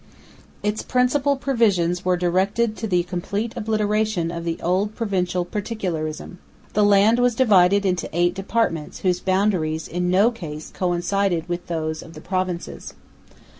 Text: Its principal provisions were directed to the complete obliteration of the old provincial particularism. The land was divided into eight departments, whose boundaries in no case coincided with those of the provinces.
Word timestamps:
Its 0.63 0.81
principal 0.81 1.35
provisions 1.37 2.03
were 2.03 2.17
directed 2.17 2.75
to 2.75 2.87
the 2.87 3.03
complete 3.03 3.53
obliteration 3.55 4.31
of 4.31 4.45
the 4.45 4.59
old 4.63 4.95
provincial 4.95 5.45
particularism. 5.45 6.39
The 6.73 6.83
land 6.83 7.19
was 7.19 7.35
divided 7.35 7.85
into 7.85 8.09
eight 8.11 8.33
departments, 8.33 9.01
whose 9.01 9.19
boundaries 9.19 9.87
in 9.87 10.09
no 10.09 10.31
case 10.31 10.71
coincided 10.71 11.47
with 11.47 11.67
those 11.67 12.01
of 12.01 12.13
the 12.15 12.19
provinces. 12.21 12.95